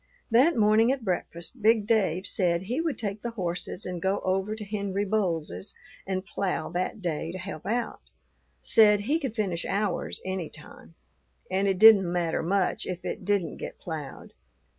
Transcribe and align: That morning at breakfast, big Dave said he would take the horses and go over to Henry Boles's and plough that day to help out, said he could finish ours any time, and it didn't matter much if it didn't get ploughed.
That 0.31 0.57
morning 0.57 0.91
at 0.91 1.03
breakfast, 1.05 1.61
big 1.61 1.85
Dave 1.85 2.25
said 2.25 2.63
he 2.63 2.81
would 2.81 2.97
take 2.97 3.21
the 3.21 3.29
horses 3.37 3.85
and 3.85 4.01
go 4.01 4.19
over 4.21 4.55
to 4.55 4.65
Henry 4.65 5.05
Boles's 5.05 5.75
and 6.07 6.25
plough 6.25 6.69
that 6.69 7.01
day 7.03 7.31
to 7.31 7.37
help 7.37 7.67
out, 7.67 8.01
said 8.63 9.01
he 9.01 9.19
could 9.19 9.35
finish 9.35 9.63
ours 9.63 10.19
any 10.25 10.49
time, 10.49 10.95
and 11.51 11.67
it 11.67 11.77
didn't 11.77 12.11
matter 12.11 12.41
much 12.41 12.87
if 12.87 13.05
it 13.05 13.23
didn't 13.25 13.57
get 13.57 13.77
ploughed. 13.77 14.33